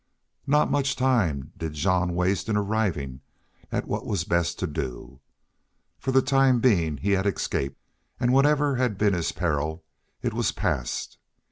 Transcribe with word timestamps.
Not 0.47 0.71
much 0.71 0.95
time 0.95 1.51
did 1.55 1.73
Jean 1.73 2.15
waste 2.15 2.49
in 2.49 2.57
arriving 2.57 3.21
at 3.71 3.87
what 3.87 4.03
was 4.03 4.23
best 4.23 4.57
to 4.57 4.65
do. 4.65 5.19
For 5.99 6.11
the 6.11 6.23
time 6.23 6.59
being 6.59 6.97
he 6.97 7.11
had 7.11 7.27
escaped, 7.27 7.77
and 8.19 8.33
whatever 8.33 8.77
had 8.77 8.97
been 8.97 9.13
his 9.13 9.31
peril, 9.31 9.83
it 10.23 10.33
was 10.33 10.53
past. 10.53 11.19